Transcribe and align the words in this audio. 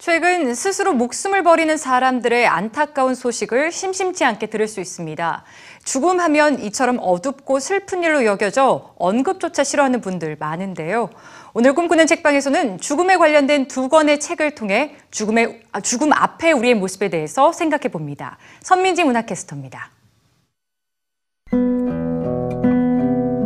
최근 0.00 0.54
스스로 0.54 0.94
목숨을 0.94 1.42
버리는 1.42 1.76
사람들의 1.76 2.46
안타까운 2.46 3.14
소식을 3.14 3.70
심심치 3.70 4.24
않게 4.24 4.46
들을 4.46 4.66
수 4.66 4.80
있습니다. 4.80 5.44
죽음하면 5.84 6.60
이처럼 6.60 6.96
어둡고 7.02 7.60
슬픈 7.60 8.02
일로 8.02 8.24
여겨져 8.24 8.94
언급조차 8.96 9.62
싫어하는 9.62 10.00
분들 10.00 10.38
많은데요. 10.40 11.10
오늘 11.52 11.74
꿈꾸는 11.74 12.06
책방에서는 12.06 12.78
죽음에 12.78 13.18
관련된 13.18 13.68
두 13.68 13.90
권의 13.90 14.20
책을 14.20 14.54
통해 14.54 14.96
죽음의, 15.10 15.64
아, 15.72 15.82
죽음 15.82 16.14
앞에 16.14 16.52
우리의 16.52 16.76
모습에 16.76 17.10
대해서 17.10 17.52
생각해 17.52 17.88
봅니다. 17.88 18.38
선민지 18.62 19.04
문학캐스터입니다. 19.04 19.90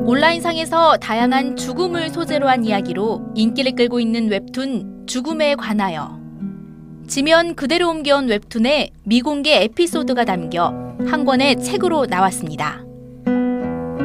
온라인상에서 0.07 0.99
다양한 0.99 1.57
죽음을 1.57 2.11
소재로 2.11 2.49
한 2.49 2.65
이야기로 2.65 3.33
인기를 3.35 3.75
끌고 3.75 3.99
있는 3.99 4.29
웹툰 4.29 5.09
죽음에 5.09 5.57
관하여 5.57 6.24
지면 7.07 7.55
그대로 7.55 7.91
옮겨온 7.91 8.29
웹툰에 8.29 8.91
미공개 9.05 9.63
에피소드가 9.65 10.25
담겨 10.25 10.73
한 11.07 11.25
권의 11.25 11.61
책으로 11.61 12.07
나왔습니다. 12.07 12.81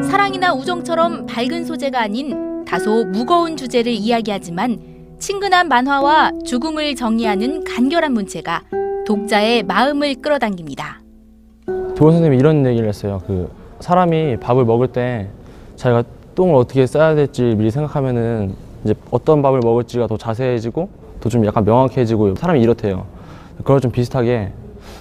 사랑이나 0.03 0.53
우정처럼 0.53 1.25
밝은 1.25 1.65
소재가 1.65 2.01
아닌 2.01 2.65
다소 2.65 3.05
무거운 3.05 3.55
주제를 3.57 3.91
이야기하지만 3.91 4.79
친근한 5.17 5.67
만화와 5.69 6.31
죽음을 6.45 6.95
정의하는 6.95 7.63
간결한 7.63 8.13
문체가 8.13 8.63
독자의 9.07 9.63
마음을 9.63 10.15
끌어당깁니다. 10.15 11.01
도원 11.95 12.13
선생님이 12.13 12.37
이런 12.37 12.65
얘기를 12.65 12.87
했어요. 12.87 13.21
그 13.25 13.49
사람이 13.79 14.37
밥을 14.37 14.65
먹을 14.65 14.87
때 14.87 15.29
자기가 15.77 16.03
똥을 16.35 16.55
어떻게 16.55 16.85
싸야 16.85 17.15
될지 17.15 17.41
미리 17.43 17.71
생각하면은 17.71 18.53
이제 18.83 18.93
어떤 19.11 19.41
밥을 19.41 19.59
먹을지가 19.63 20.07
더 20.07 20.17
자세해지고 20.17 20.89
더 21.19 21.29
좀 21.29 21.45
약간 21.45 21.63
명확해지고 21.65 22.35
사람이 22.35 22.61
이렇대요. 22.61 23.05
그걸 23.57 23.81
좀 23.81 23.91
비슷하게 23.91 24.51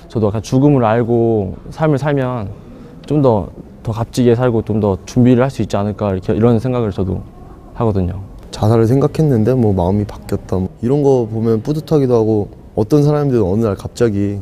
저도 0.09 0.27
약간 0.29 0.43
죽음을 0.43 0.85
알고 0.85 1.57
삶을 1.71 1.99
살면 1.99 2.51
좀 3.07 3.23
더 3.23 3.49
더 3.85 3.93
값지게 3.93 4.35
살고 4.35 4.63
좀 4.63 4.81
더 4.81 4.99
준비를 5.07 5.43
할 5.43 5.51
수 5.51 5.63
있지 5.63 5.77
않을까 5.77 6.11
이렇게 6.13 6.35
이런 6.35 6.59
생각을 6.59 6.91
저도 6.91 7.23
하거든요. 7.75 8.21
자살을 8.51 8.87
생각했는데 8.87 9.55
뭐 9.55 9.73
마음이 9.73 10.05
바뀌었다 10.05 10.57
뭐 10.57 10.69
이런 10.83 11.03
거 11.03 11.27
보면 11.31 11.63
뿌듯하기도 11.63 12.15
하고 12.15 12.49
어떤 12.75 13.03
사람들은 13.03 13.43
어느 13.43 13.65
날 13.65 13.77
갑자기 13.77 14.41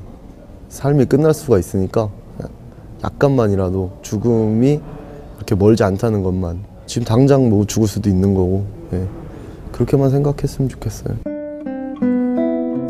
삶이 0.68 1.04
끝날 1.04 1.32
수가 1.34 1.58
있으니까 1.58 2.08
약간만이라도 3.04 3.90
죽음이 4.02 4.80
그렇게 5.36 5.54
멀지 5.54 5.84
않다는 5.84 6.22
것만 6.22 6.64
지금 6.86 7.04
당장 7.06 7.48
뭐 7.50 7.64
죽을 7.66 7.86
수도 7.86 8.08
있는 8.08 8.34
거고 8.34 8.64
예. 8.94 9.04
그렇게만 9.72 10.10
생각했으면 10.10 10.68
좋겠어요. 10.70 11.35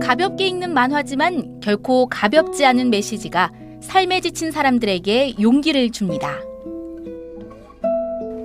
가볍게 0.07 0.47
읽는 0.47 0.73
만화지만 0.73 1.59
결코 1.61 2.07
가볍지 2.07 2.65
않은 2.65 2.91
메시지가 2.91 3.51
삶에 3.81 4.21
지친 4.21 4.53
사람들에게 4.53 5.35
용기를 5.41 5.91
줍니다. 5.91 6.31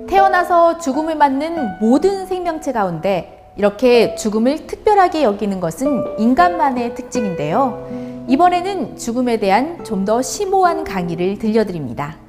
태어나서 0.08 0.78
죽음을 0.78 1.14
맞는 1.14 1.78
모든 1.80 2.26
생명체 2.26 2.72
가운데 2.72 3.52
이렇게 3.56 4.16
죽음을 4.16 4.66
특별하게 4.66 5.22
여기는 5.22 5.60
것은 5.60 6.18
인간만의 6.18 6.96
특징인데요. 6.96 8.24
이번에는 8.28 8.96
죽음에 8.96 9.36
대한 9.36 9.84
좀 9.84 10.04
더 10.04 10.20
심오한 10.20 10.82
강의를 10.82 11.38
들려드립니다. 11.38 12.21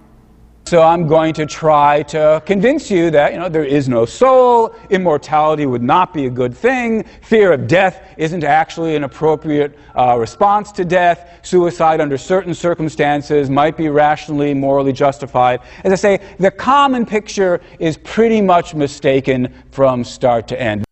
So 0.73 0.83
I'm 0.83 1.07
going 1.07 1.33
to 1.33 1.47
try 1.47 2.03
to 2.09 2.43
convince 2.45 2.91
you 2.91 3.11
that, 3.12 3.33
you 3.33 3.39
know, 3.39 3.48
there 3.48 3.65
is 3.65 3.89
no 3.89 4.05
soul, 4.05 4.75
immortality 4.91 5.65
would 5.65 5.83
not 5.83 6.12
be 6.12 6.27
a 6.27 6.31
good 6.31 6.55
thing, 6.55 7.05
fear 7.23 7.53
of 7.53 7.67
death 7.67 8.03
isn't 8.19 8.45
actually 8.45 8.95
an 8.95 9.05
appropriate 9.05 9.79
uh, 9.97 10.19
response 10.19 10.71
to 10.73 10.84
death, 10.84 11.41
suicide 11.41 12.03
under 12.03 12.19
certain 12.19 12.53
circumstances 12.53 13.48
might 13.48 13.79
be 13.79 13.89
rationally, 13.89 14.53
morally 14.53 14.93
justified. 14.93 15.61
As 15.84 15.93
I 15.93 15.97
say, 15.97 16.21
the 16.39 16.51
common 16.51 17.06
picture 17.06 17.62
is 17.78 17.97
pretty 17.97 18.43
much 18.43 18.75
mistaken 18.75 19.49
from 19.71 20.05
start 20.05 20.49
to 20.49 20.61
end. 20.61 20.84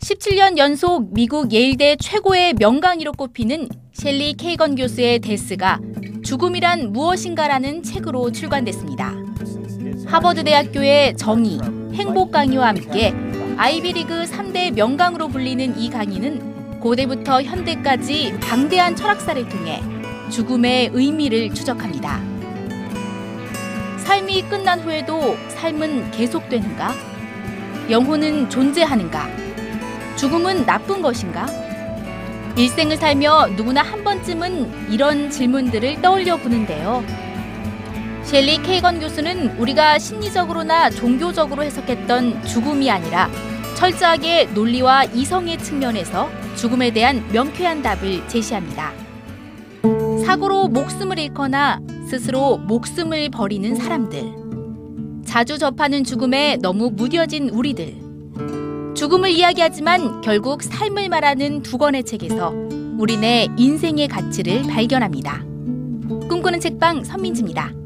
17년 0.00 0.56
연속 0.56 1.12
미국 1.12 1.52
예일대 1.52 1.96
최고의 1.96 2.54
명강의로 2.54 3.12
꼽히는 3.12 3.68
셸리 3.92 4.34
케이건 4.34 4.76
교수의 4.76 5.18
데스가 5.18 5.80
죽음이란 6.23 6.93
무엇인가라는 6.93 7.83
책으로 7.83 8.31
출간됐습니다. 8.31 9.13
하버드 10.05 10.43
대학교의 10.43 11.17
정의, 11.17 11.59
행복 11.93 12.31
강의와 12.31 12.69
함께 12.69 13.13
아이비리그 13.57 14.23
3대 14.23 14.71
명강으로 14.73 15.27
불리는 15.29 15.77
이 15.79 15.89
강의는 15.89 16.79
고대부터 16.79 17.41
현대까지 17.41 18.37
방대한 18.39 18.95
철학사를 18.95 19.47
통해 19.49 19.81
죽음의 20.29 20.91
의미를 20.93 21.53
추적합니다. 21.53 22.21
삶이 23.97 24.43
끝난 24.43 24.79
후에도 24.79 25.35
삶은 25.49 26.11
계속되는가? 26.11 26.93
영혼은 27.89 28.49
존재하는가? 28.49 29.27
죽음은 30.17 30.65
나쁜 30.65 31.01
것인가? 31.01 31.47
일생을 32.57 32.97
살며 32.97 33.47
누구나 33.55 33.81
한 33.81 34.03
번쯤은 34.03 34.91
이런 34.91 35.29
질문들을 35.29 36.01
떠올려 36.01 36.37
보는데요. 36.37 37.03
셸리 38.23 38.61
케이건 38.61 38.99
교수는 38.99 39.57
우리가 39.57 39.99
심리적으로나 39.99 40.89
종교적으로 40.89 41.63
해석했던 41.63 42.45
죽음이 42.45 42.89
아니라 42.89 43.29
철저하게 43.75 44.45
논리와 44.53 45.05
이성의 45.05 45.57
측면에서 45.57 46.29
죽음에 46.55 46.91
대한 46.91 47.27
명쾌한 47.31 47.81
답을 47.81 48.27
제시합니다. 48.27 48.91
사고로 50.25 50.67
목숨을 50.67 51.17
잃거나 51.19 51.79
스스로 52.07 52.57
목숨을 52.57 53.29
버리는 53.29 53.73
사람들. 53.75 54.23
자주 55.25 55.57
접하는 55.57 56.03
죽음에 56.03 56.57
너무 56.61 56.91
무뎌진 56.91 57.49
우리들. 57.49 58.10
죽음을 59.01 59.31
이야기하지만 59.31 60.21
결국 60.21 60.61
삶을 60.61 61.09
말하는 61.09 61.63
두 61.63 61.79
권의 61.79 62.03
책에서 62.03 62.53
우리네 62.99 63.47
인생의 63.57 64.07
가치를 64.07 64.61
발견합니다. 64.67 65.39
꿈꾸는 66.29 66.59
책방 66.59 67.03
선민지입니다. 67.03 67.80